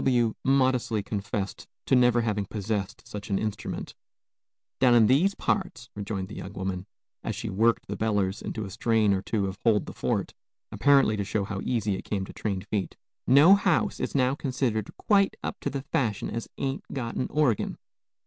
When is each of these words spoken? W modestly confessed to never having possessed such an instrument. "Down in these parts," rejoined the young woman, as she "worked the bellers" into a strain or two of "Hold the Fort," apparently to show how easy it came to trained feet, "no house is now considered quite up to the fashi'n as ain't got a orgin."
W 0.03 0.33
modestly 0.43 1.03
confessed 1.03 1.67
to 1.85 1.95
never 1.95 2.21
having 2.21 2.45
possessed 2.47 3.05
such 3.07 3.29
an 3.29 3.37
instrument. 3.37 3.93
"Down 4.79 4.95
in 4.95 5.05
these 5.05 5.35
parts," 5.35 5.91
rejoined 5.93 6.27
the 6.27 6.35
young 6.37 6.53
woman, 6.53 6.87
as 7.23 7.35
she 7.35 7.51
"worked 7.51 7.85
the 7.85 7.95
bellers" 7.95 8.41
into 8.41 8.65
a 8.65 8.71
strain 8.71 9.13
or 9.13 9.21
two 9.21 9.45
of 9.45 9.59
"Hold 9.63 9.85
the 9.85 9.93
Fort," 9.93 10.33
apparently 10.71 11.17
to 11.17 11.23
show 11.23 11.43
how 11.43 11.61
easy 11.63 11.93
it 11.93 12.01
came 12.03 12.25
to 12.25 12.33
trained 12.33 12.65
feet, 12.65 12.97
"no 13.27 13.53
house 13.53 13.99
is 13.99 14.15
now 14.15 14.33
considered 14.33 14.89
quite 14.97 15.35
up 15.43 15.59
to 15.59 15.69
the 15.69 15.83
fashi'n 15.93 16.31
as 16.31 16.47
ain't 16.57 16.83
got 16.91 17.15
a 17.15 17.27
orgin." 17.27 17.77